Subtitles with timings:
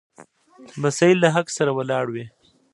[0.77, 2.25] لمسی له حق سره ولاړ وي.